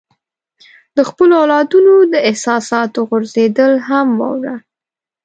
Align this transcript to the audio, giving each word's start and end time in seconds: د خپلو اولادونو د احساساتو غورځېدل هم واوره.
د 0.95 0.97
خپلو 1.09 1.33
اولادونو 1.41 1.93
د 2.13 2.15
احساساتو 2.29 2.99
غورځېدل 3.09 3.73
هم 3.87 4.07
واوره. 4.19 4.55